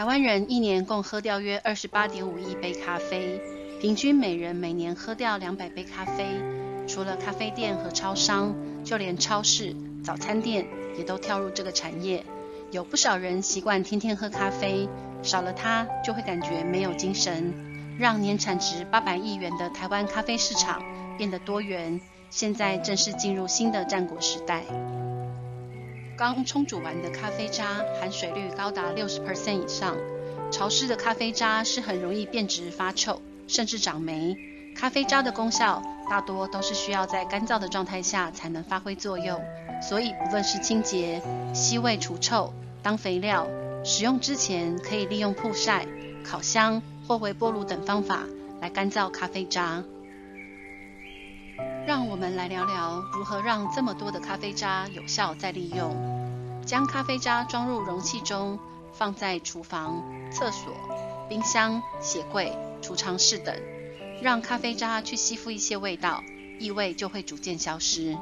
[0.00, 3.38] 台湾人一年共喝掉约二十八点五亿杯咖啡，
[3.82, 6.24] 平均每人每年喝掉两百杯咖啡。
[6.88, 10.66] 除了咖啡店和超商，就连超市、早餐店
[10.96, 12.24] 也都跳入这个产业。
[12.70, 14.88] 有不少人习惯天天喝咖啡，
[15.22, 17.52] 少了它就会感觉没有精神，
[17.98, 20.82] 让年产值八百亿元的台湾咖啡市场
[21.18, 22.00] 变得多元。
[22.30, 24.64] 现在正式进入新的战国时代。
[26.20, 29.96] 刚冲煮完的咖啡渣含水率高达六十 percent 以上，
[30.52, 34.36] 潮湿的咖啡渣是很容易变质发臭，甚至长霉。
[34.76, 39.42] 咖啡渣的功效大多都是需要在干燥的状态下才能发挥作用，
[39.82, 41.22] 所以不论是清洁、
[41.54, 43.48] 吸味除臭、当肥料，
[43.82, 45.86] 使用之前可以利用曝晒、
[46.22, 48.24] 烤箱或微波炉等方法
[48.60, 49.82] 来干燥咖啡渣。
[51.86, 56.09] 让我们来聊聊如何让这么多的咖啡渣有效再利用。
[56.70, 58.56] 将咖啡渣装入容器中，
[58.92, 60.72] 放在厨房、厕所、
[61.28, 63.52] 冰箱、鞋柜、储藏室等，
[64.22, 66.22] 让咖啡渣去吸附一些味道，
[66.60, 68.16] 异味就会逐渐消失。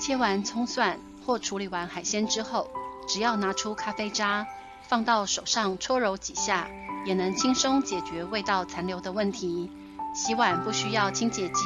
[0.00, 2.68] 切完葱蒜或处理完海鲜之后，
[3.06, 4.44] 只要拿出咖啡渣，
[4.88, 6.66] 放到手上搓揉几下，
[7.06, 9.70] 也能轻松解决味道残留的问题。
[10.16, 11.62] 洗碗不需要清洁剂，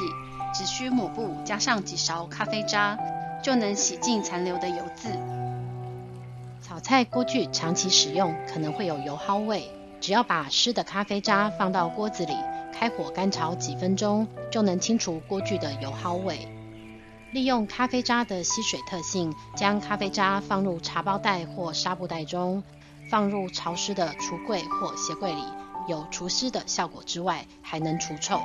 [0.52, 2.98] 只需抹布加上几勺咖啡渣，
[3.42, 5.08] 就能洗净残留的油渍。
[6.62, 12.34] 炒菜锅具长期使用可能会有油耗味，只要把湿的咖啡渣放到锅子里，
[12.72, 16.48] 开火干炒几分钟，就能清除锅具的油耗味。
[17.32, 22.62] 利用咖啡渣的吸水特性，将咖啡渣放入茶包袋或纱布袋中，
[23.10, 25.42] 放入潮湿的橱柜或鞋柜里。
[25.88, 28.40] 有除湿的效果之外，还能除臭。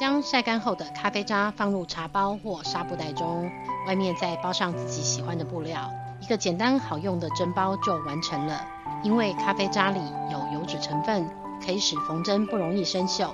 [0.00, 3.50] 将晒干后的咖啡渣放入茶包或纱布袋中，
[3.86, 5.90] 外面再包上自己喜欢的布料，
[6.22, 8.66] 一个简单好用的蒸包就完成了。
[9.02, 10.00] 因为咖啡渣里
[10.32, 11.28] 有油脂成分，
[11.62, 13.28] 可以使缝针不容易生锈。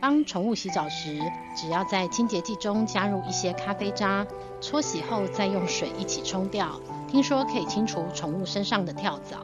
[0.00, 1.22] 帮宠物洗澡时，
[1.54, 4.26] 只要在清洁剂中加入一些咖啡渣，
[4.60, 6.72] 搓洗后再用水一起冲掉，
[7.06, 9.36] 听说可以清除宠物身上的跳蚤。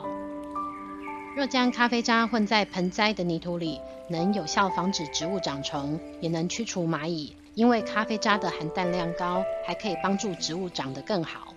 [1.36, 7.36] 若将咖啡渣混在盆栽的泥土里，能有效防止植物长虫，也能驱除蚂蚁。
[7.54, 11.54] 因为咖啡渣的含氮量高，还可以帮助植物长得更好。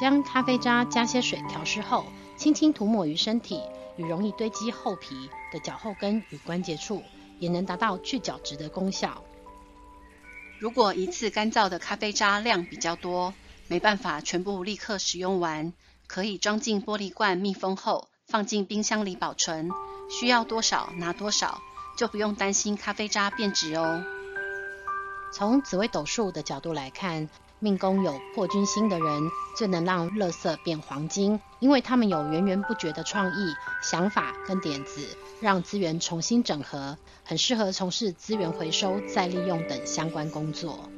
[0.00, 2.04] 将咖啡渣加些水调湿后，
[2.36, 3.60] 轻轻涂抹于身体
[3.96, 7.02] 与容易堆积厚皮的脚后跟与关节处，
[7.38, 9.24] 也能达到去角质的功效。
[10.60, 13.34] 如果一次干燥的咖啡渣量比较多，
[13.66, 15.72] 没办法全部立刻使用完，
[16.06, 18.08] 可以装进玻璃罐密封后。
[18.32, 19.70] 放进冰箱里保存，
[20.08, 21.60] 需要多少拿多少，
[21.98, 24.02] 就不用担心咖啡渣变质哦。
[25.34, 27.28] 从紫微斗数的角度来看，
[27.58, 35.06] 命宫有破军星的人最能让垃圾变黄金，因为他们有源源不绝的创意、想法跟点子，
[35.42, 40.88] 让资源重新整合，很适合从事资源回收、再利用等相关工作。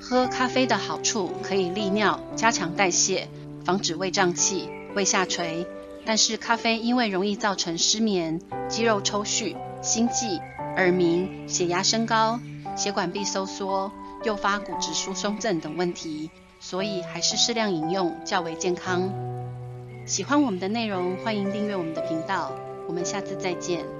[0.00, 3.28] 喝咖啡的好处可以利尿、加强代谢、
[3.64, 5.64] 防止胃胀气、胃下垂。
[6.04, 10.40] 但是咖啡因为容易造成失眠、肌肉抽搐、心悸、
[10.76, 12.40] 耳鸣、血压升高、
[12.76, 13.92] 血管壁收缩、
[14.24, 19.12] 诱发骨质疏松症等问题，所以还是适量饮用较为健康。
[20.06, 22.52] 喜欢我们的内容，欢迎订阅我们的频道。
[22.88, 23.99] 我们下次再见。